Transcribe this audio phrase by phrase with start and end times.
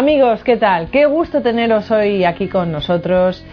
[0.00, 0.88] Amigos, ¿qué tal?
[0.90, 3.44] Qué gusto teneros hoy aquí con nosotros.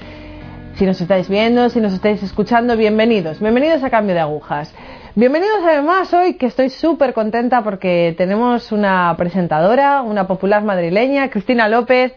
[0.75, 3.41] Si nos estáis viendo, si nos estáis escuchando, bienvenidos.
[3.41, 4.73] Bienvenidos a Cambio de Agujas.
[5.13, 11.67] Bienvenidos además hoy que estoy súper contenta porque tenemos una presentadora, una popular madrileña, Cristina
[11.67, 12.13] López,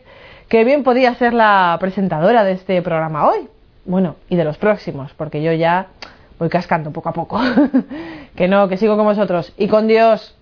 [0.49, 3.49] que bien podía ser la presentadora de este programa hoy.
[3.85, 5.89] Bueno, y de los próximos, porque yo ya
[6.39, 7.41] voy cascando poco a poco.
[8.37, 9.53] que no, que sigo con vosotros.
[9.57, 10.39] Y con Dios.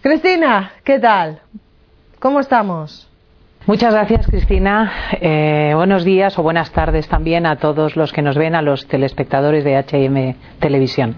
[0.00, 1.40] Cristina, ¿qué tal?
[2.20, 3.08] ¿Cómo estamos?
[3.64, 4.92] Muchas gracias, Cristina.
[5.20, 8.88] Eh, buenos días o buenas tardes también a todos los que nos ven, a los
[8.88, 11.14] telespectadores de HM Televisión.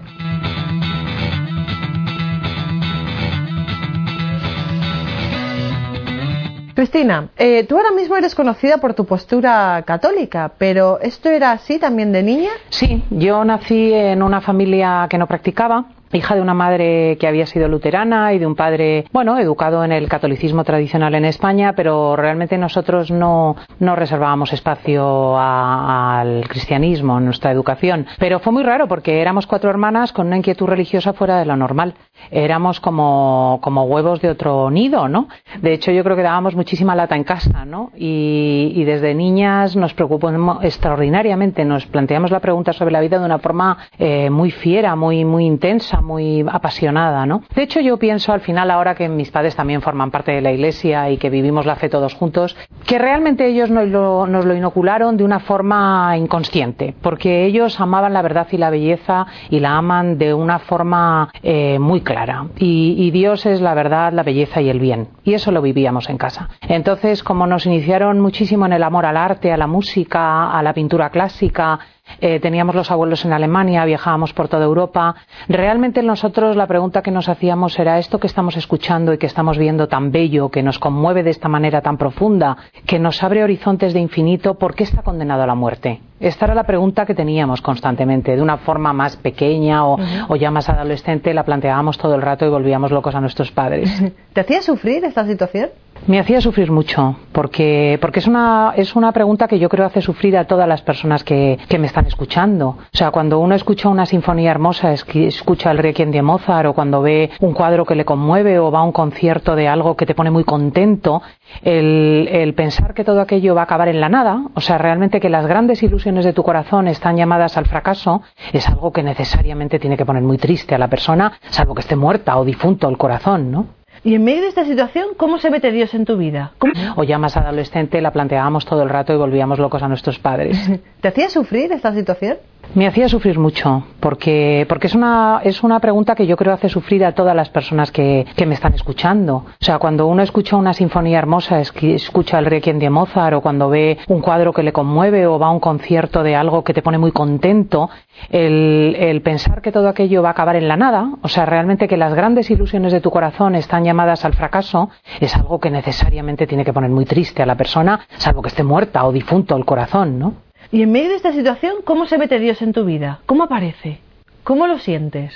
[6.75, 11.79] Cristina, eh, tú ahora mismo eres conocida por tu postura católica, pero ¿esto era así
[11.79, 12.51] también de niña?
[12.69, 15.85] Sí, yo nací en una familia que no practicaba
[16.15, 19.91] hija de una madre que había sido luterana y de un padre, bueno, educado en
[19.91, 27.25] el catolicismo tradicional en España, pero realmente nosotros no, no reservábamos espacio al cristianismo en
[27.25, 28.05] nuestra educación.
[28.19, 31.55] Pero fue muy raro porque éramos cuatro hermanas con una inquietud religiosa fuera de lo
[31.55, 31.95] normal.
[32.31, 35.27] Éramos como, como huevos de otro nido, ¿no?
[35.61, 37.91] De hecho, yo creo que dábamos muchísima lata en casa, ¿no?
[37.95, 43.25] Y, y desde niñas nos preocupó extraordinariamente, nos planteamos la pregunta sobre la vida de
[43.25, 47.41] una forma eh, muy fiera, muy, muy intensa, muy apasionada, ¿no?
[47.53, 50.51] De hecho, yo pienso al final, ahora que mis padres también forman parte de la
[50.51, 54.55] Iglesia y que vivimos la fe todos juntos, que realmente ellos nos lo, nos lo
[54.55, 59.77] inocularon de una forma inconsciente, porque ellos amaban la verdad y la belleza y la
[59.77, 62.45] aman de una forma eh, muy clara.
[62.57, 65.07] Y, y Dios es la verdad, la belleza y el bien.
[65.23, 66.49] Y eso lo vivíamos en casa.
[66.61, 70.73] Entonces, como nos iniciaron muchísimo en el amor al arte, a la música, a la
[70.73, 71.79] pintura clásica,
[72.19, 75.15] eh, teníamos los abuelos en Alemania, viajábamos por toda Europa.
[75.47, 79.57] Realmente nosotros la pregunta que nos hacíamos era esto que estamos escuchando y que estamos
[79.57, 83.93] viendo tan bello, que nos conmueve de esta manera tan profunda, que nos abre horizontes
[83.93, 86.01] de infinito, ¿por qué está condenado a la muerte?
[86.19, 89.97] Esta era la pregunta que teníamos constantemente, de una forma más pequeña o,
[90.29, 93.91] o ya más adolescente, la planteábamos todo el rato y volvíamos locos a nuestros padres.
[94.33, 95.69] ¿Te hacía sufrir esta situación?
[96.07, 100.01] Me hacía sufrir mucho, porque, porque es, una, es una pregunta que yo creo hace
[100.01, 102.67] sufrir a todas las personas que, que me están escuchando.
[102.67, 107.01] O sea, cuando uno escucha una sinfonía hermosa, escucha el Requiem de Mozart, o cuando
[107.01, 110.13] ve un cuadro que le conmueve, o va a un concierto de algo que te
[110.13, 111.23] pone muy contento,
[111.63, 115.19] el, el pensar que todo aquello va a acabar en la nada, o sea, realmente
[115.19, 118.21] que las grandes ilusiones de tu corazón están llamadas al fracaso,
[118.53, 121.95] es algo que necesariamente tiene que poner muy triste a la persona, salvo que esté
[121.95, 123.65] muerta o difunto el corazón, ¿no?
[124.05, 126.51] Y en medio de esta situación, ¿cómo se mete Dios en tu vida?
[126.59, 126.73] ¿Cómo?
[126.95, 130.59] O ya más adolescente la planteábamos todo el rato y volvíamos locos a nuestros padres.
[131.01, 132.37] ¿Te hacía sufrir esta situación?
[132.73, 136.67] Me hacía sufrir mucho, porque, porque es, una, es una pregunta que yo creo hace
[136.67, 139.35] sufrir a todas las personas que, que me están escuchando.
[139.35, 143.69] O sea, cuando uno escucha una sinfonía hermosa, escucha el Requiem de Mozart, o cuando
[143.69, 146.81] ve un cuadro que le conmueve, o va a un concierto de algo que te
[146.81, 147.89] pone muy contento,
[148.29, 151.87] el, el pensar que todo aquello va a acabar en la nada, o sea, realmente
[151.87, 154.89] que las grandes ilusiones de tu corazón están llamadas al fracaso,
[155.19, 158.63] es algo que necesariamente tiene que poner muy triste a la persona, salvo que esté
[158.63, 160.44] muerta o difunto el corazón, ¿no?
[160.75, 163.21] Y en medio de esta situación, ¿cómo se mete Dios en tu vida?
[163.27, 163.99] ¿Cómo aparece?
[164.43, 165.33] ¿Cómo lo sientes?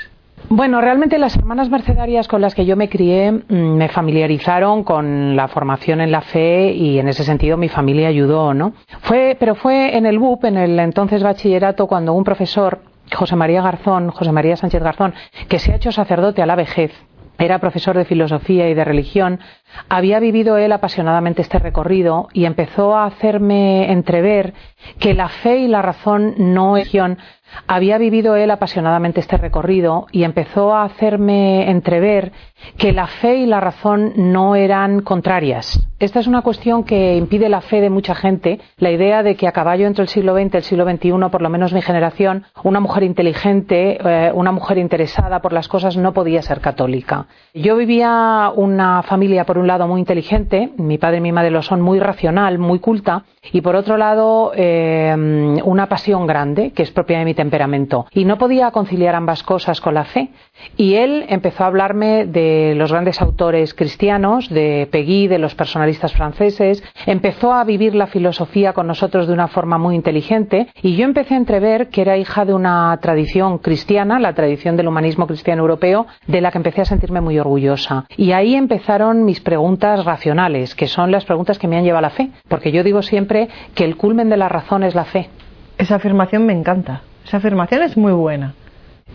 [0.50, 5.38] Bueno, realmente las hermanas mercedarias con las que yo me crié mm, me familiarizaron con
[5.38, 8.74] la formación en la fe y en ese sentido mi familia ayudó, ¿no?
[9.00, 12.80] Fue, pero fue en el BUP, en el entonces bachillerato, cuando un profesor,
[13.16, 15.14] José María Garzón, José María Sánchez Garzón,
[15.48, 16.92] que se ha hecho sacerdote a la vejez,
[17.40, 19.40] era profesor de filosofía y de religión,
[19.88, 24.54] había vivido él apasionadamente este recorrido y empezó a hacerme entrever
[25.00, 26.90] que la fe y la razón no es
[27.68, 32.32] había vivido él apasionadamente este recorrido y empezó a hacerme entrever
[32.78, 35.80] que la fe y la razón no eran contrarias.
[36.00, 39.50] Esta es una cuestión que impide la fe de mucha gente, la idea de que
[39.50, 42.46] a caballo entre el siglo XX y el siglo XXI, por lo menos mi generación,
[42.64, 47.28] una mujer inteligente, eh, una mujer interesada por las cosas no podía ser católica.
[47.53, 51.62] Yo vivía una familia, por un lado, muy inteligente, mi padre y mi madre lo
[51.62, 55.14] son, muy racional, muy culta, y por otro lado, eh,
[55.66, 58.06] una pasión grande, que es propia de mi temperamento.
[58.12, 60.28] Y no podía conciliar ambas cosas con la fe.
[60.76, 66.12] Y él empezó a hablarme de los grandes autores cristianos, de Pegui, de los personalistas
[66.12, 71.06] franceses, empezó a vivir la filosofía con nosotros de una forma muy inteligente, y yo
[71.06, 75.62] empecé a entrever que era hija de una tradición cristiana, la tradición del humanismo cristiano
[75.62, 78.03] europeo, de la que empecé a sentirme muy orgullosa.
[78.18, 82.09] Y ahí empezaron mis preguntas racionales, que son las preguntas que me han llevado a
[82.09, 85.30] la fe, porque yo digo siempre que el culmen de la razón es la fe.
[85.78, 87.03] Esa afirmación me encanta.
[87.29, 88.55] Esa afirmación es muy buena.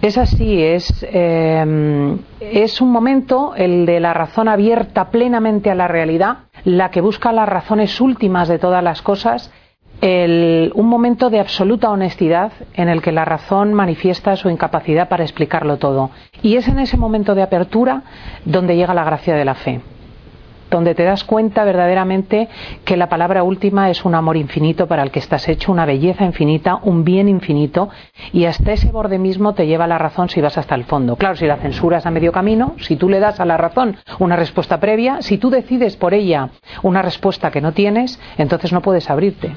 [0.01, 5.89] Es así, es, eh, es un momento, el de la razón abierta plenamente a la
[5.89, 9.53] realidad, la que busca las razones últimas de todas las cosas,
[10.01, 15.79] un momento de absoluta honestidad en el que la razón manifiesta su incapacidad para explicarlo
[15.79, 16.11] todo.
[16.41, 18.05] Y es en ese momento de apertura
[18.45, 19.81] donde llega la gracia de la fe
[20.75, 22.49] donde te das cuenta verdaderamente
[22.85, 26.25] que la palabra última es un amor infinito para el que estás hecho, una belleza
[26.25, 27.91] infinita, un bien infinito,
[28.33, 31.15] y hasta ese borde mismo te lleva la razón si vas hasta el fondo.
[31.15, 34.35] Claro, si la censuras a medio camino, si tú le das a la razón una
[34.35, 36.51] respuesta previa, si tú decides por ella
[36.83, 39.53] una respuesta que no tienes, entonces no puedes abrirte.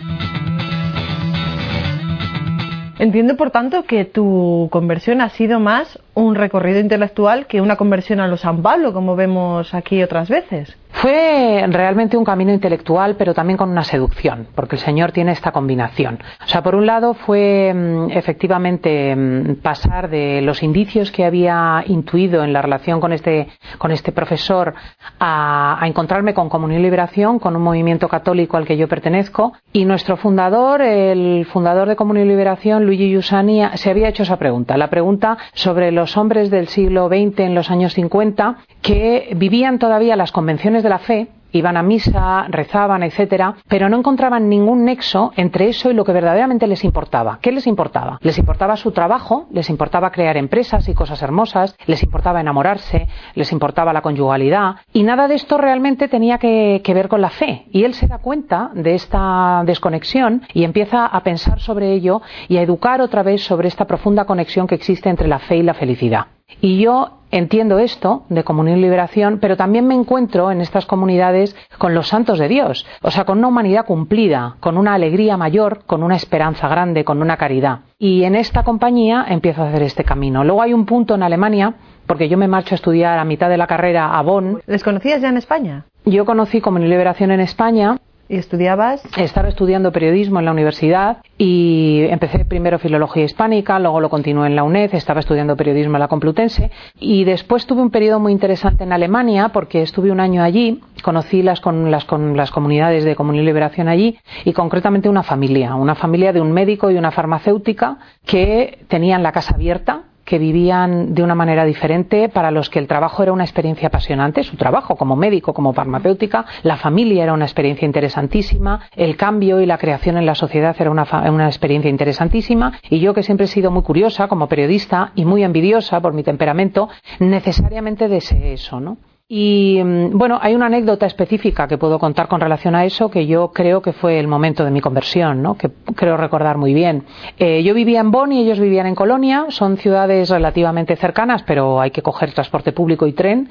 [2.99, 8.19] Entiendo, por tanto, que tu conversión ha sido más un recorrido intelectual que una conversión
[8.19, 10.75] a los San Pablo, como vemos aquí otras veces.
[10.89, 15.51] Fue realmente un camino intelectual, pero también con una seducción, porque el Señor tiene esta
[15.51, 16.17] combinación.
[16.43, 21.83] O sea, por un lado fue mm, efectivamente mm, pasar de los indicios que había
[21.85, 24.73] intuido en la relación con este, con este profesor
[25.19, 29.85] a, encontrarme con Comunión y Liberación, con un movimiento católico al que yo pertenezco, y
[29.85, 34.75] nuestro fundador, el fundador de Comunión y Liberación, Luigi Giussani, se había hecho esa pregunta,
[34.77, 40.15] la pregunta sobre los hombres del siglo XX en los años 50 que vivían todavía
[40.15, 45.31] las convenciones de la fe iban a misa, rezaban, etcétera, pero no encontraban ningún nexo
[45.35, 47.39] entre eso y lo que verdaderamente les importaba.
[47.41, 48.19] ¿Qué les importaba?
[48.21, 53.51] Les importaba su trabajo, les importaba crear empresas y cosas hermosas, les importaba enamorarse, les
[53.51, 57.65] importaba la conyugalidad, y nada de esto realmente tenía que, que ver con la fe.
[57.71, 62.57] Y él se da cuenta de esta desconexión y empieza a pensar sobre ello y
[62.57, 65.73] a educar otra vez sobre esta profunda conexión que existe entre la fe y la
[65.73, 66.36] felicidad.
[66.61, 71.55] Y yo entiendo esto de comunión y liberación, pero también me encuentro en estas comunidades
[71.77, 75.83] con los santos de Dios, o sea, con una humanidad cumplida, con una alegría mayor,
[75.85, 77.81] con una esperanza grande, con una caridad.
[77.99, 80.43] Y en esta compañía empiezo a hacer este camino.
[80.43, 83.57] Luego hay un punto en Alemania, porque yo me marcho a estudiar a mitad de
[83.57, 84.61] la carrera a Bonn.
[84.65, 85.85] ¿Les conocías ya en España?
[86.05, 87.97] Yo conocí comunión y liberación en España
[88.29, 89.03] ¿Y estudiabas?
[89.15, 94.55] Estaba estudiando periodismo en la universidad y empecé primero filología hispánica, luego lo continué en
[94.57, 98.83] la UNED, estaba estudiando periodismo en la Complutense y después tuve un periodo muy interesante
[98.83, 103.15] en Alemania porque estuve un año allí, conocí las, con, las, con las comunidades de
[103.15, 107.11] Comunidad y Liberación allí y concretamente una familia, una familia de un médico y una
[107.11, 112.79] farmacéutica que tenían la casa abierta que vivían de una manera diferente, para los que
[112.79, 117.31] el trabajo era una experiencia apasionante, su trabajo como médico, como farmacéutica, la familia era
[117.31, 121.89] una experiencia interesantísima, el cambio y la creación en la sociedad era una, una experiencia
[121.89, 126.11] interesantísima, y yo que siempre he sido muy curiosa como periodista y muy envidiosa por
[126.11, 126.89] mi temperamento,
[127.19, 128.97] necesariamente deseé eso, ¿no?
[129.29, 133.27] Y mm, bueno, hay una anécdota específica que puedo contar con relación a eso que
[133.27, 135.55] yo creo que fue el momento de mi conversión, ¿no?
[135.55, 137.03] que creo recordar muy bien.
[137.37, 141.81] Eh, yo vivía en Bonn y ellos vivían en Colonia, son ciudades relativamente cercanas, pero
[141.81, 143.49] hay que coger transporte público y tren,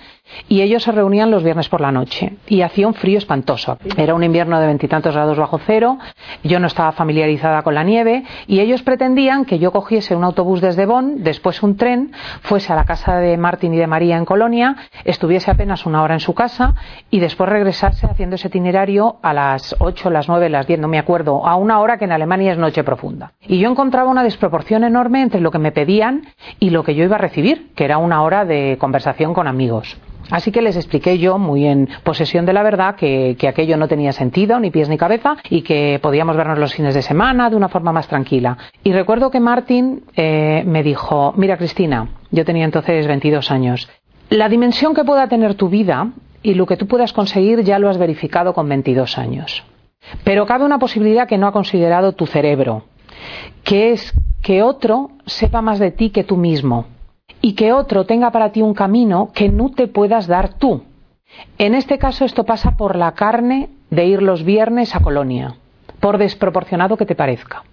[0.49, 3.77] y ellos se reunían los viernes por la noche y hacía un frío espantoso.
[3.99, 5.99] Era un invierno de veintitantos grados bajo cero,
[6.43, 10.63] yo no estaba familiarizada con la nieve y ellos pretendían que yo cogiese un autobús
[10.63, 14.25] desde Bonn, después un tren, fuese a la casa de Martín y de María en
[14.25, 16.75] Colonia, estuviese a una hora en su casa
[17.11, 20.99] y después regresarse haciendo ese itinerario a las 8, las 9, las 10, no me
[20.99, 23.33] acuerdo, a una hora que en Alemania es noche profunda.
[23.41, 26.27] Y yo encontraba una desproporción enorme entre lo que me pedían
[26.61, 29.97] y lo que yo iba a recibir, que era una hora de conversación con amigos.
[30.31, 34.13] Así que les expliqué yo, muy en posesión de la verdad, que, aquello no tenía
[34.13, 37.69] sentido, ni pies ni cabeza, y que podíamos vernos los fines de semana de una
[37.69, 38.59] forma más tranquila.
[38.83, 43.89] Y recuerdo que Martín eh, me dijo, mira Cristina, yo tenía entonces 22 años,
[44.31, 47.89] la dimensión que pueda tener tu vida y lo que tú puedas conseguir ya lo
[47.89, 49.65] has verificado con 22 años.
[50.25, 52.85] Pero cabe una posibilidad que no ha considerado tu cerebro,
[53.65, 56.87] que es que otro sepa más de ti que tú mismo
[57.41, 60.85] y que otro tenga para ti un camino que no te puedas dar tú.
[61.59, 65.57] En este caso esto pasa por la carne de ir los viernes a Colonia,
[66.01, 67.65] por desproporcionado que te parezca.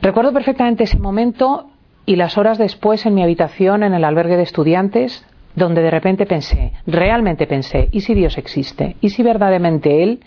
[0.00, 1.66] Recuerdo perfectamente ese momento
[2.06, 6.26] y las horas después en mi habitación en el albergue de estudiantes donde de repente
[6.26, 8.96] pensé, realmente pensé, ¿y si Dios existe?
[9.00, 10.20] ¿Y si verdaderamente Él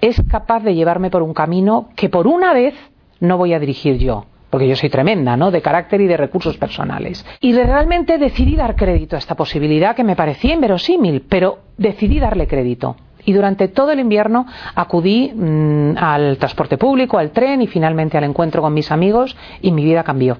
[0.00, 2.74] es capaz de llevarme por un camino que por una vez
[3.20, 4.26] no voy a dirigir yo?
[4.50, 5.50] Porque yo soy tremenda, ¿no?
[5.50, 7.24] De carácter y de recursos personales.
[7.40, 12.46] Y realmente decidí dar crédito a esta posibilidad que me parecía inverosímil, pero decidí darle
[12.46, 12.96] crédito.
[13.26, 18.24] Y durante todo el invierno acudí mm, al transporte público, al tren y finalmente al
[18.24, 20.38] encuentro con mis amigos y mi vida cambió.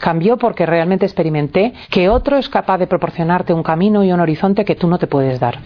[0.00, 4.64] Cambió porque realmente experimenté que otro es capaz de proporcionarte un camino y un horizonte
[4.64, 5.58] que tú no te puedes dar.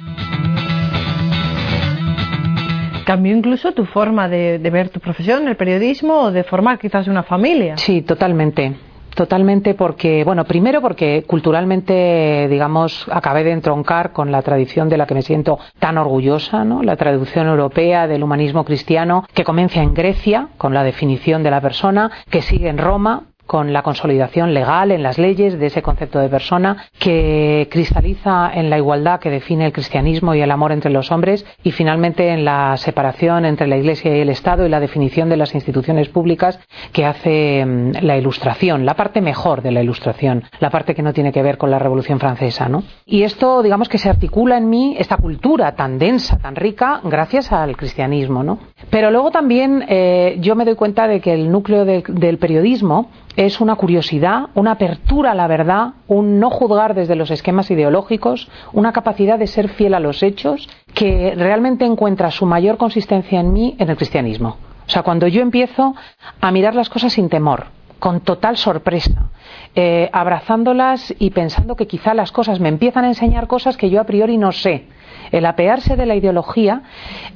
[3.04, 7.22] ¿Cambió incluso tu forma de, ver tu profesión, el periodismo, o de formar quizás una
[7.22, 7.76] familia?
[7.76, 8.74] Sí, totalmente
[9.14, 15.06] totalmente porque, bueno, primero porque culturalmente, digamos, acabé de entroncar con la tradición de la
[15.06, 16.82] que me siento tan orgullosa, ¿no?
[16.82, 21.60] La traducción europea del humanismo cristiano que comienza en Grecia con la definición de la
[21.60, 26.18] persona, que sigue en Roma con la consolidación legal en las leyes de ese concepto
[26.18, 30.90] de persona que cristaliza en la igualdad que define el cristianismo y el amor entre
[30.90, 34.80] los hombres y finalmente en la separación entre la Iglesia y el Estado y la
[34.80, 36.58] definición de las instituciones públicas
[36.92, 41.12] que hace mm, la Ilustración, la parte mejor de la Ilustración, la parte que no
[41.12, 42.82] tiene que ver con la Revolución Francesa, ¿no?
[43.06, 47.52] Y esto, digamos que se articula en mí esta cultura tan densa, tan rica, gracias
[47.52, 48.58] al cristianismo, ¿no?
[48.90, 53.60] Pero luego también eh, yo me doy cuenta de que el núcleo del periodismo es
[53.60, 58.92] una curiosidad, una apertura a la verdad, un no juzgar desde los esquemas ideológicos, una
[58.92, 63.74] capacidad de ser fiel a los hechos que realmente encuentra su mayor consistencia en mí
[63.78, 64.56] en el cristianismo.
[64.86, 65.94] O sea, cuando yo empiezo
[66.40, 67.66] a mirar las cosas sin temor,
[67.98, 69.30] con total sorpresa,
[69.74, 74.00] eh, abrazándolas y pensando que quizá las cosas me empiezan a enseñar cosas que yo
[74.00, 74.88] a priori no sé.
[75.32, 76.82] El apearse de la ideología,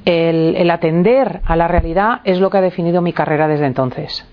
[0.05, 4.25] el atender a la realidad es lo que ha definido mi carrera desde entonces.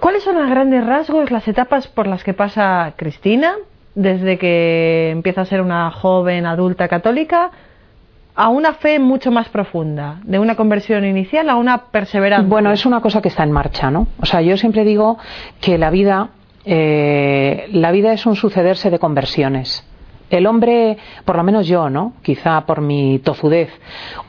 [0.00, 3.54] ¿Cuáles son los grandes rasgos, las etapas por las que pasa Cristina
[3.94, 7.50] desde que empieza a ser una joven adulta católica
[8.34, 12.48] a una fe mucho más profunda, de una conversión inicial a una perseverancia?
[12.48, 14.08] Bueno, es una cosa que está en marcha, ¿no?
[14.20, 15.18] O sea, yo siempre digo
[15.60, 16.30] que la vida,
[16.64, 19.84] eh, la vida es un sucederse de conversiones.
[20.30, 22.14] El hombre, por lo menos yo, ¿no?
[22.22, 23.70] Quizá por mi tozudez,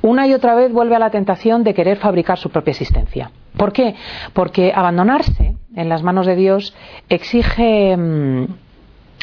[0.01, 3.31] una y otra vez vuelve a la tentación de querer fabricar su propia existencia.
[3.57, 3.95] ¿Por qué?
[4.33, 6.75] Porque abandonarse en las manos de Dios
[7.09, 8.45] exige, mm,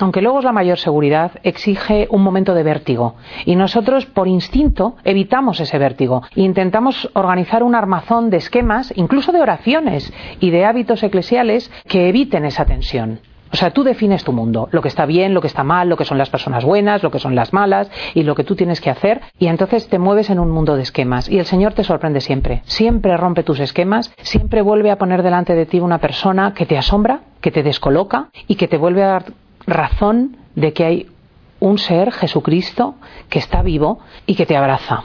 [0.01, 3.17] aunque luego es la mayor seguridad, exige un momento de vértigo.
[3.45, 6.23] Y nosotros, por instinto, evitamos ese vértigo.
[6.35, 12.45] intentamos organizar un armazón de esquemas, incluso de oraciones y de hábitos eclesiales que eviten
[12.47, 13.21] esa tensión.
[13.53, 15.97] O sea, tú defines tu mundo, lo que está bien, lo que está mal, lo
[15.97, 18.81] que son las personas buenas, lo que son las malas y lo que tú tienes
[18.81, 21.85] que hacer y entonces te mueves en un mundo de esquemas y el Señor te
[21.85, 26.55] sorprende siempre, siempre rompe tus esquemas, siempre vuelve a poner delante de ti una persona
[26.55, 29.25] que te asombra, que te descoloca y que te vuelve a dar
[29.67, 31.07] razón de que hay
[31.61, 32.95] un ser, Jesucristo,
[33.29, 35.05] que está vivo y que te abraza.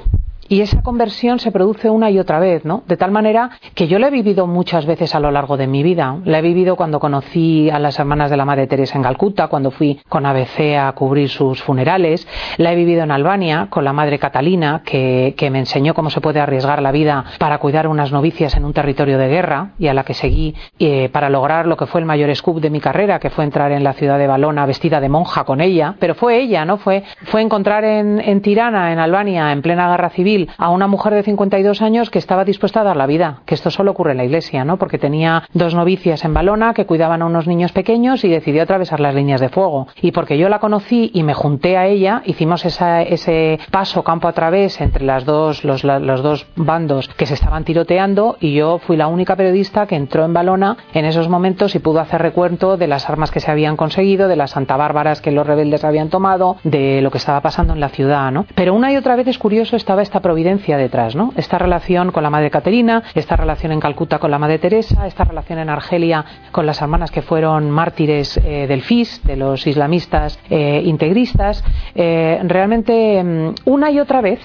[0.49, 2.83] Y esa conversión se produce una y otra vez, ¿no?
[2.87, 5.83] De tal manera que yo la he vivido muchas veces a lo largo de mi
[5.83, 6.17] vida.
[6.23, 9.71] La he vivido cuando conocí a las hermanas de la Madre Teresa en Calcuta, cuando
[9.71, 12.27] fui con ABC a cubrir sus funerales.
[12.57, 16.41] La he vivido en Albania con la Madre Catalina, que, me enseñó cómo se puede
[16.41, 20.03] arriesgar la vida para cuidar unas novicias en un territorio de guerra y a la
[20.03, 23.29] que seguí eh, para lograr lo que fue el mayor scoop de mi carrera, que
[23.29, 25.95] fue entrar en la ciudad de Balona vestida de monja con ella.
[25.99, 26.77] Pero fue ella, ¿no?
[26.77, 31.13] Fue, fue encontrar en, en Tirana, en Albania, en plena guerra civil, a una mujer
[31.13, 34.17] de 52 años que estaba dispuesta a dar la vida, que esto solo ocurre en
[34.17, 34.77] la iglesia, ¿no?
[34.77, 38.99] Porque tenía dos novicias en Balona que cuidaban a unos niños pequeños y decidió atravesar
[38.99, 39.87] las líneas de fuego.
[40.01, 44.33] Y porque yo la conocí y me junté a ella, hicimos ese paso campo a
[44.33, 49.35] través entre los, los dos bandos que se estaban tiroteando y yo fui la única
[49.35, 53.31] periodista que entró en Balona en esos momentos y pudo hacer recuento de las armas
[53.31, 57.11] que se habían conseguido, de las Santa Bárbaras que los rebeldes habían tomado, de lo
[57.11, 58.45] que estaba pasando en la ciudad, ¿no?
[58.55, 61.31] Pero una y otra vez es curioso estaba esta providencia detrás, ¿no?
[61.37, 65.23] Esta relación con la Madre Caterina, esta relación en Calcuta con la Madre Teresa, esta
[65.23, 70.37] relación en Argelia con las hermanas que fueron mártires eh, del FIS, de los islamistas
[70.49, 71.63] eh, integristas.
[71.95, 74.41] Eh, realmente, mm, una y otra vez,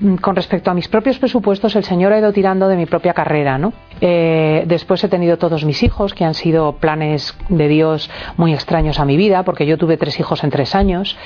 [0.00, 3.14] mm, con respecto a mis propios presupuestos, el Señor ha ido tirando de mi propia
[3.14, 3.72] carrera, ¿no?
[4.00, 9.04] Después he tenido todos mis hijos, que han sido planes de Dios muy extraños a
[9.04, 11.16] mi vida, porque yo tuve tres hijos en tres años.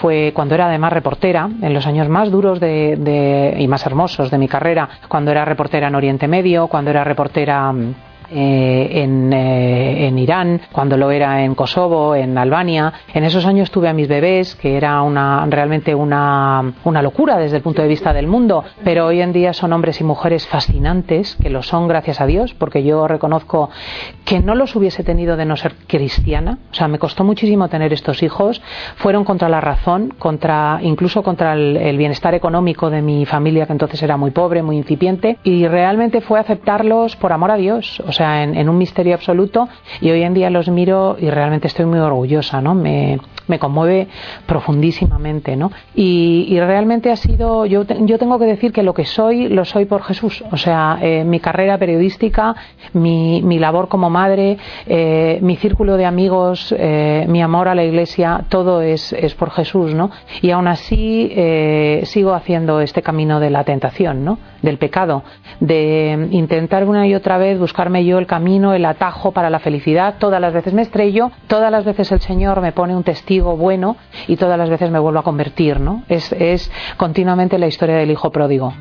[0.00, 4.38] fue cuando era además reportera, en los años más duros de y más hermosos de
[4.38, 7.94] mi carrera, cuando era reportera en Oriente Medio, cuando era reportera mm,
[8.30, 12.92] eh, en, eh, en, Irán, cuando lo era en Kosovo, en Albania.
[13.14, 17.58] En esos años tuve a mis bebés, que era una, realmente una, una locura desde
[17.58, 21.36] el punto de vista del mundo, pero hoy en día son hombres y mujeres fascinantes,
[21.40, 23.70] que lo son gracias a Dios, porque yo reconozco
[24.24, 26.58] que no los hubiese tenido de no ser cristiana.
[26.72, 28.60] O sea, me costó muchísimo tener estos hijos.
[28.96, 33.72] Fueron contra la razón, contra, incluso contra el, el bienestar económico de mi familia, que
[33.72, 38.02] entonces era muy pobre, muy incipiente, y realmente fue aceptarlos por amor a Dios.
[38.06, 39.68] O sea, en, un misterio absoluto
[40.00, 42.74] y hoy en día los miro y realmente estoy muy orgullosa, ¿no?
[42.74, 43.18] Me,
[43.48, 44.08] me conmueve
[44.46, 45.70] profundísimamente, ¿no?
[45.94, 49.84] Y, realmente ha sido, yo, yo tengo que decir que lo que soy, lo soy
[49.84, 50.42] por Jesús.
[50.50, 52.56] O sea, eh, mi carrera periodística,
[52.94, 54.56] mi, mi labor como madre,
[54.86, 59.50] eh, mi círculo de amigos, eh, mi amor a la iglesia, todo es, es por
[59.50, 60.10] Jesús, ¿no?
[60.40, 61.32] Y aún así
[62.04, 64.38] sigo haciendo este camino de la tentación, ¿no?
[64.62, 65.22] Del pecado,
[65.60, 70.14] de intentar una y otra vez buscarme yo el camino, el atajo para la felicidad.
[70.18, 73.96] Todas las veces me estrello, todas las veces el Señor me pone un testigo bueno
[74.26, 76.04] y todas las veces me vuelvo a convertir, ¿no?
[76.08, 78.72] Es, continuamente la historia del hijo pródigo.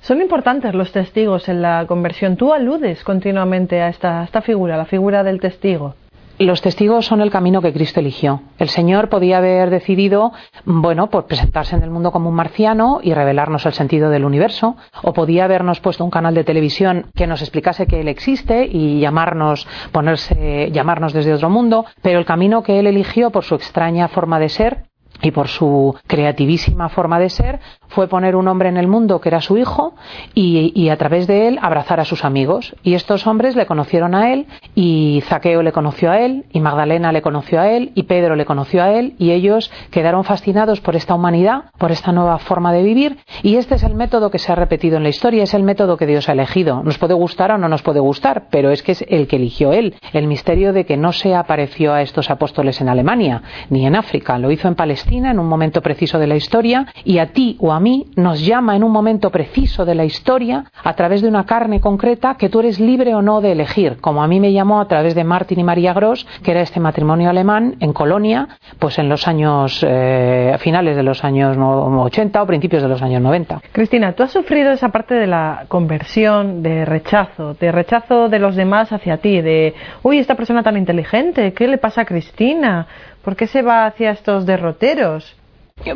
[0.00, 2.36] Son importantes los testigos en la conversión.
[2.36, 5.94] Tú aludes continuamente a esta, esta figura, la figura del testigo.
[6.42, 8.42] Los testigos son el camino que Cristo eligió.
[8.58, 10.32] El Señor podía haber decidido,
[10.64, 14.76] bueno, pues presentarse en el mundo como un marciano y revelarnos el sentido del universo,
[15.02, 18.98] o podía habernos puesto un canal de televisión que nos explicase que Él existe y
[18.98, 24.08] llamarnos, ponerse, llamarnos desde otro mundo, pero el camino que Él eligió por su extraña
[24.08, 24.84] forma de ser
[25.22, 27.60] y por su creativísima forma de ser,
[27.94, 29.94] fue poner un hombre en el mundo que era su hijo
[30.34, 32.74] y, a través de él abrazar a sus amigos.
[32.82, 37.12] Y estos hombres le conocieron a él y Zaqueo le conoció a él y Magdalena
[37.12, 40.96] le conoció a él y Pedro le conoció a él y ellos quedaron fascinados por
[40.96, 44.52] esta humanidad, por esta nueva forma de vivir y este es el método que se
[44.52, 46.82] ha repetido en la historia, es el método que Dios ha elegido.
[46.82, 49.72] Nos puede gustar o no nos puede gustar, pero es que es el que eligió
[49.72, 49.94] él.
[50.12, 54.38] El misterio de que no se apareció a estos apóstoles en Alemania ni en África,
[54.38, 57.72] lo hizo en Palestina en un momento preciso de la historia y a ti o
[57.72, 61.44] a mí nos llama en un momento preciso de la historia a través de una
[61.44, 64.80] carne concreta que tú eres libre o no de elegir, como a mí me llamó
[64.80, 68.48] a través de Martin y María Gross, que era este matrimonio alemán en Colonia,
[68.78, 73.20] pues en los años eh, finales de los años 80 o principios de los años
[73.20, 73.60] 90.
[73.72, 78.56] Cristina, tú has sufrido esa parte de la conversión, de rechazo, de rechazo de los
[78.56, 82.86] demás hacia ti, de, uy, esta persona tan inteligente, ¿qué le pasa a Cristina?
[83.22, 85.36] ¿Por qué se va hacia estos derroteros?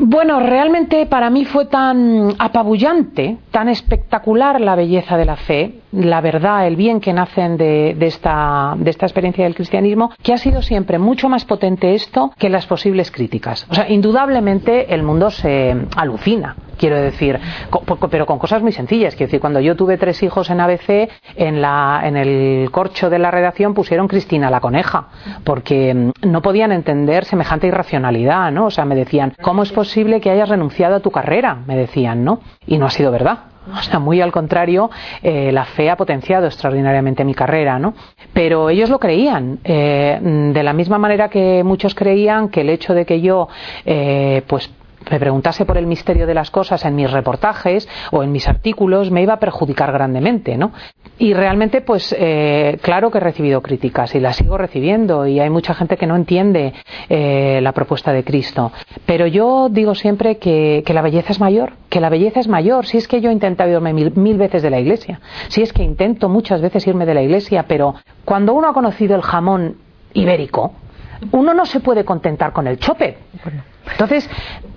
[0.01, 6.21] Bueno, realmente para mí fue tan apabullante, tan espectacular la belleza de la fe, la
[6.21, 10.63] verdad, el bien que nacen de, esta, de esta experiencia del cristianismo, que ha sido
[10.63, 13.67] siempre mucho más potente esto que las posibles críticas.
[13.71, 17.41] O sea, indudablemente el mundo se alucina quiero decir,
[18.11, 19.15] pero con cosas muy sencillas.
[19.15, 23.19] Quiero decir, cuando yo tuve tres hijos en ABC, en, la, en el corcho de
[23.19, 25.09] la redacción pusieron Cristina la coneja,
[25.45, 28.67] porque mm, no podían entender semejante irracionalidad, ¿no?
[28.67, 31.57] O sea, me decían, ¿cómo es posible que hayas renunciado a tu carrera?
[31.67, 32.41] Me decían, ¿no?
[32.67, 33.39] Y no ha sido verdad.
[33.73, 34.91] O sea, muy al contrario,
[35.23, 37.95] eh, la fe ha potenciado extraordinariamente mi carrera, ¿no?
[38.33, 39.59] Pero ellos lo creían.
[39.65, 43.49] Eh, de la misma manera que muchos creían que el hecho de que yo,
[43.85, 44.71] eh, pues,
[45.11, 49.11] me preguntase por el misterio de las cosas en mis reportajes o en mis artículos
[49.11, 50.73] me iba a perjudicar grandemente, ¿no?
[51.19, 55.49] Y realmente, pues, eh, claro que he recibido críticas y las sigo recibiendo y hay
[55.49, 56.75] mucha gente que no entiende
[57.09, 58.73] eh, la propuesta de Cristo.
[59.07, 62.87] Pero yo digo siempre que, la belleza es mayor, que la belleza es mayor.
[62.87, 65.73] Si es que yo he intentado irme mil, mil veces de la iglesia, si es
[65.73, 69.77] que intento muchas veces irme de la iglesia, pero cuando uno ha conocido el jamón
[70.13, 70.73] ibérico,
[71.33, 73.19] uno no se puede contentar con el chope.
[73.91, 74.29] Entonces,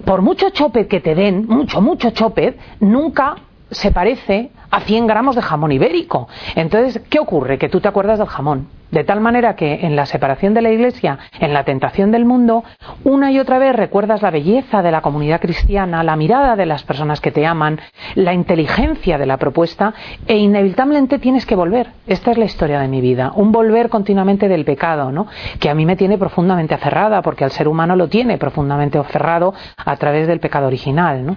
[0.06, 3.36] por mucho chope que te den, mucho, mucho chope, nunca
[3.72, 6.28] se parece a 100 gramos de jamón ibérico.
[6.56, 7.58] Entonces, ¿qué ocurre?
[7.58, 8.68] Que tú te acuerdas del jamón.
[8.92, 12.64] De tal manera que en la separación de la Iglesia, en la tentación del mundo,
[13.04, 16.84] una y otra vez recuerdas la belleza de la comunidad cristiana, la mirada de las
[16.84, 17.80] personas que te aman,
[18.16, 19.94] la inteligencia de la propuesta
[20.26, 21.92] e inevitablemente tienes que volver.
[22.08, 25.28] Esta es la historia de mi vida, un volver continuamente del pecado, ¿no?
[25.60, 29.54] Que a mí me tiene profundamente aferrada porque al ser humano lo tiene profundamente aferrado
[29.78, 31.36] a través del pecado original, ¿no?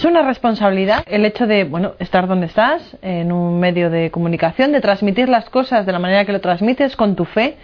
[0.00, 4.72] Es una responsabilidad el hecho de, bueno, estar donde estás, en un medio de comunicación,
[4.72, 7.58] de transmitir las cosas de la manera que lo transmites con tu fe.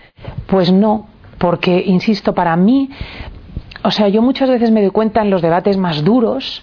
[0.46, 1.07] Pues no,
[1.38, 2.90] porque, insisto, para mí,
[3.83, 6.62] o sea, yo muchas veces me doy cuenta en los debates más duros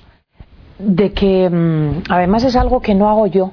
[0.77, 3.49] de que mm, además es algo que no hago yo.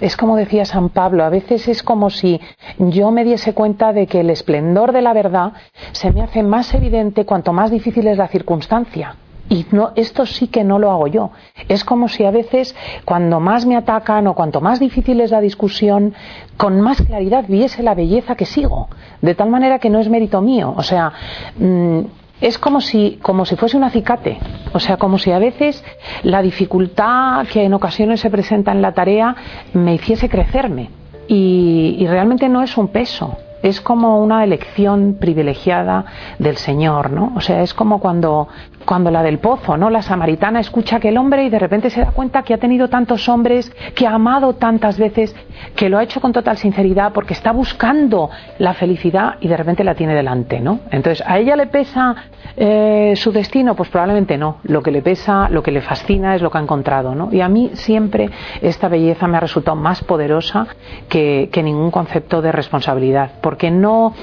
[0.00, 2.40] Es como decía San Pablo, a veces es como si
[2.78, 5.52] yo me diese cuenta de que el esplendor de la verdad
[5.92, 9.14] se me hace más evidente cuanto más difícil es la circunstancia.
[9.52, 11.30] Y no, esto sí que no lo hago yo.
[11.68, 15.42] Es como si a veces, cuando más me atacan o cuanto más difícil es la
[15.42, 16.14] discusión,
[16.56, 18.88] con más claridad viese la belleza que sigo.
[19.20, 20.72] De tal manera que no es mérito mío.
[20.74, 21.12] O sea,
[21.58, 22.00] mm,
[22.40, 24.38] es como si, como si fuese un acicate.
[24.72, 25.84] O sea, como si a veces
[26.22, 29.36] la dificultad que en ocasiones se presenta en la tarea
[29.74, 30.88] me hiciese crecerme.
[31.28, 36.04] y realmente no es un peso es como una elección privilegiada
[36.38, 37.32] del Señor, ¿no?
[37.36, 38.48] O sea, es como cuando,
[38.84, 39.88] cuando la del pozo, ¿no?
[39.90, 42.88] La samaritana escucha a aquel hombre y de repente se da cuenta que ha tenido
[42.88, 45.34] tantos hombres, que ha amado tantas veces,
[45.76, 49.84] que lo ha hecho con total sinceridad porque está buscando la felicidad y de repente
[49.84, 50.80] la tiene delante, ¿no?
[50.90, 52.16] Entonces, ¿a ella le pesa
[52.56, 53.74] eh, su destino?
[53.76, 54.58] Pues probablemente no.
[54.64, 57.28] Lo que le pesa, lo que le fascina es lo que ha encontrado, ¿no?
[57.32, 60.66] Y a mí siempre esta belleza me ha resultado más poderosa
[61.08, 64.14] que, que ningún concepto de responsabilidad porque no,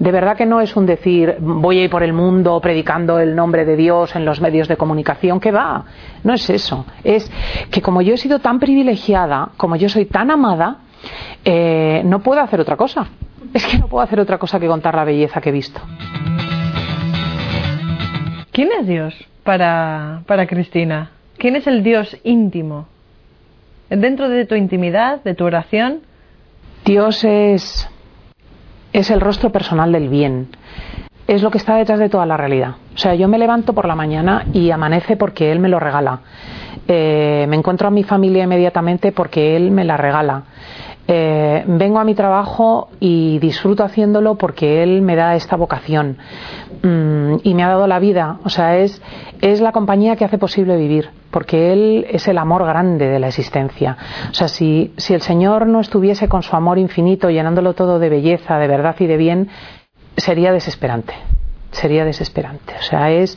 [0.00, 3.36] de verdad que no es un decir voy a ir por el mundo predicando el
[3.36, 5.84] nombre de Dios en los medios de comunicación, que va,
[6.24, 7.30] no es eso, es
[7.70, 10.78] que como yo he sido tan privilegiada, como yo soy tan amada,
[11.44, 13.06] eh, no puedo hacer otra cosa.
[13.54, 15.80] Es que no puedo hacer otra cosa que contar la belleza que he visto.
[18.50, 19.14] ¿Quién es Dios
[19.44, 21.12] para, para Cristina?
[21.38, 22.88] ¿Quién es el Dios íntimo?
[23.88, 26.00] Dentro de tu intimidad, de tu oración.
[26.84, 27.88] Dios es,
[28.92, 30.48] es el rostro personal del bien.
[31.26, 32.76] Es lo que está detrás de toda la realidad.
[32.94, 36.20] O sea, yo me levanto por la mañana y amanece porque Él me lo regala.
[36.88, 40.42] Eh, me encuentro a mi familia inmediatamente porque Él me la regala.
[41.14, 46.16] Eh, vengo a mi trabajo y disfruto haciéndolo porque Él me da esta vocación
[46.82, 48.38] mm, y me ha dado la vida.
[48.44, 49.02] O sea, es,
[49.42, 53.28] es la compañía que hace posible vivir, porque Él es el amor grande de la
[53.28, 53.98] existencia.
[54.30, 58.08] O sea, si, si el Señor no estuviese con su amor infinito, llenándolo todo de
[58.08, 59.48] belleza, de verdad y de bien,
[60.16, 61.12] sería desesperante
[61.72, 62.74] sería desesperante.
[62.78, 63.36] O sea, es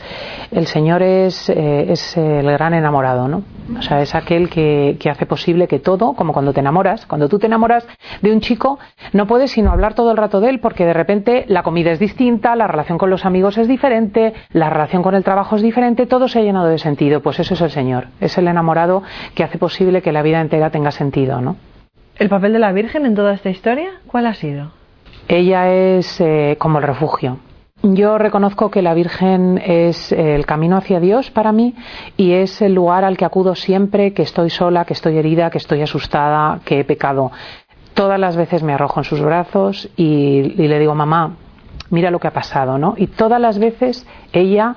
[0.51, 3.43] el Señor es, eh, es el gran enamorado, ¿no?
[3.77, 7.27] O sea, es aquel que, que, hace posible que todo, como cuando te enamoras, cuando
[7.27, 7.87] tú te enamoras
[8.21, 8.77] de un chico,
[9.13, 11.99] no puedes sino hablar todo el rato de él porque de repente la comida es
[11.99, 16.05] distinta, la relación con los amigos es diferente, la relación con el trabajo es diferente,
[16.05, 17.21] todo se ha llenado de sentido.
[17.21, 19.01] Pues eso es el Señor, es el enamorado
[19.33, 21.55] que hace posible que la vida entera tenga sentido, ¿no?
[22.17, 24.71] ¿El papel de la Virgen en toda esta historia cuál ha sido?
[25.27, 27.39] Ella es eh, como el refugio
[27.93, 31.75] yo reconozco que la Virgen es el camino hacia Dios para mí
[32.17, 35.59] y es el lugar al que acudo siempre que estoy sola, que estoy herida, que
[35.59, 37.31] estoy asustada, que he pecado.
[37.93, 41.35] Todas las veces me arrojo en sus brazos y, le digo, mamá,
[41.91, 42.95] mira lo que ha pasado, ¿no?
[42.97, 44.75] Y todas las veces ella,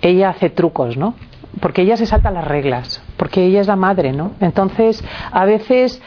[0.00, 1.14] ella hace trucos, ¿no?
[1.60, 4.32] Porque ella se salta las reglas, porque ella es la madre, ¿no?
[4.40, 6.02] Entonces, a veces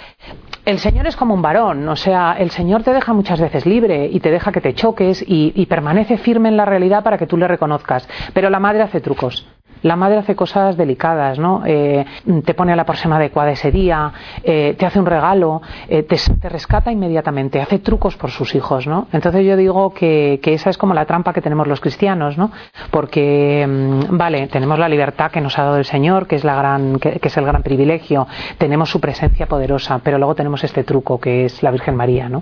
[0.66, 4.10] el Señor es como un varón, o sea, el Señor te deja muchas veces libre
[4.12, 7.28] y te deja que te choques y, y, permanece firme en la realidad para que
[7.28, 9.48] tú le reconozcas, pero la madre hace trucos.
[9.86, 11.62] La madre hace cosas delicadas, ¿no?
[11.64, 12.04] Eh,
[12.44, 14.12] te pone a la persona adecuada ese día,
[14.44, 16.18] eh, te hace un regalo, eh, te,
[16.50, 19.08] rescata inmediatamente, hace trucos por sus hijos, ¿no?
[19.14, 22.50] Entonces yo digo que, que, esa es como la trampa que tenemos los cristianos, ¿no?
[22.90, 26.56] Porque, mm, vale, tenemos la libertad que nos ha dado el Señor, que es, la
[26.56, 28.26] gran, que es el gran privilegio,
[28.58, 32.42] tenemos su presencia poderosa, pero luego tenemos este truco que es la Virgen María, ¿no?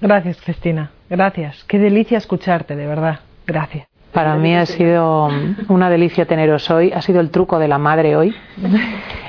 [0.00, 0.92] Gracias, Cristina.
[1.10, 1.62] Gracias.
[1.64, 3.20] Qué delicia escucharte, de verdad.
[3.46, 3.86] Gracias.
[4.12, 5.30] Para mí ha sido
[5.68, 6.92] una delicia teneros hoy.
[6.92, 8.34] Ha sido el truco de la madre hoy,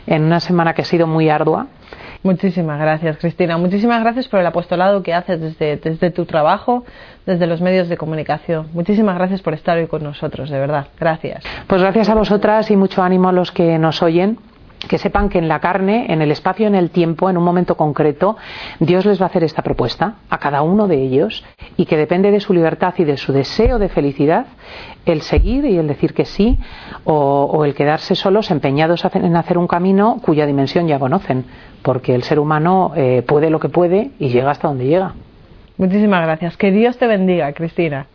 [0.07, 1.67] en una semana que ha sido muy ardua.
[2.21, 3.57] Muchísimas gracias, Cristina.
[3.57, 6.85] Muchísimas gracias por el apostolado que haces desde, desde tu trabajo,
[7.25, 8.67] desde los medios de comunicación.
[8.73, 10.87] Muchísimas gracias por estar hoy con nosotros, de verdad.
[10.99, 11.43] Gracias.
[11.67, 14.37] Pues gracias a vosotras y mucho ánimo a los que nos oyen
[14.87, 17.75] que sepan que en la carne, en el espacio, en el tiempo, en un momento
[17.75, 18.37] concreto,
[18.79, 21.43] Dios les va a hacer esta propuesta a cada uno de ellos
[21.77, 24.45] y que depende de su libertad y de su deseo de felicidad
[25.05, 26.59] el seguir y el decir que sí
[27.03, 31.45] o, el quedarse solos empeñados en hacer un camino cuya dimensión ya conocen,
[31.81, 35.13] porque el ser humano eh, puede lo que puede y llega hasta donde llega.
[35.77, 36.57] Muchísimas gracias.
[36.57, 38.07] Que Dios te bendiga, Cristina.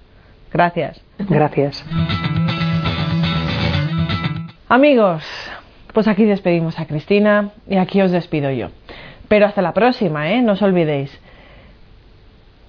[0.53, 1.01] Gracias.
[1.18, 1.85] Gracias.
[4.68, 5.25] Amigos,
[5.98, 8.68] pues aquí despedimos a Cristina y aquí os despido yo.
[9.26, 10.42] Pero hasta la próxima, ¿eh?
[10.42, 11.11] No os olvidéis.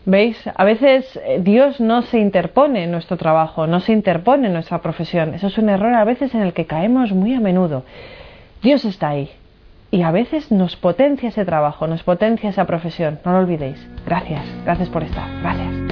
[0.03, 0.35] ¿Veis?
[0.55, 4.81] A veces eh, Dios no se interpone en nuestro trabajo, no se interpone en nuestra
[4.81, 5.35] profesión.
[5.35, 7.83] Eso es un error a veces en el que caemos muy a menudo.
[8.63, 9.29] Dios está ahí
[9.91, 13.19] y a veces nos potencia ese trabajo, nos potencia esa profesión.
[13.23, 13.77] No lo olvidéis.
[14.07, 15.29] Gracias, gracias por estar.
[15.43, 15.88] Gracias.